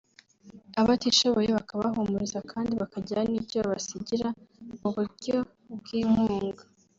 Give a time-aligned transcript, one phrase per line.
[0.81, 4.27] abatishoboye bakabahumuriza kandi bakagira n’icyo babasigira
[4.79, 5.35] mu buryo
[5.77, 6.63] bw’inkunga